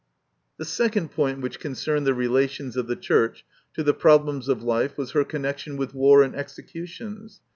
The 0.57 0.65
second 0.65 1.09
point 1.11 1.41
which 1.41 1.59
concerned 1.59 2.07
the 2.07 2.15
relations 2.15 2.75
of 2.75 2.87
the 2.87 2.95
Church 2.95 3.45
to 3.75 3.83
the 3.83 3.93
problems 3.93 4.47
of 4.49 4.63
life 4.63 4.97
was 4.97 5.11
her 5.11 5.23
connection 5.23 5.77
with 5.77 5.93
war 5.93 6.23
and 6.23 6.35
executions. 6.35 7.39